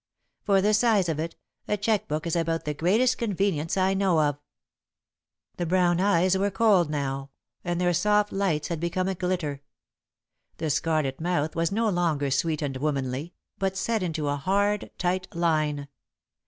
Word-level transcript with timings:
For 0.41 0.61
the 0.63 0.73
size 0.73 1.07
of 1.09 1.19
it, 1.19 1.35
a 1.67 1.77
check 1.77 2.07
book 2.07 2.25
is 2.25 2.35
about 2.35 2.65
the 2.65 2.73
greatest 2.73 3.19
convenience 3.19 3.77
I 3.77 3.93
know 3.93 4.19
of." 4.19 4.39
The 5.57 5.67
brown 5.67 5.99
eyes 5.99 6.35
were 6.35 6.49
cold 6.49 6.89
now, 6.89 7.29
and 7.63 7.79
their 7.79 7.93
soft 7.93 8.31
lights 8.33 8.69
had 8.69 8.79
become 8.79 9.07
a 9.07 9.13
glitter. 9.13 9.61
The 10.57 10.71
scarlet 10.71 11.21
mouth 11.21 11.55
was 11.55 11.71
no 11.71 11.87
longer 11.87 12.31
sweet 12.31 12.63
and 12.63 12.77
womanly, 12.77 13.35
but 13.59 13.77
set 13.77 14.01
into 14.01 14.27
a 14.27 14.37
hard, 14.37 14.89
tight 14.97 15.27
line. 15.35 15.87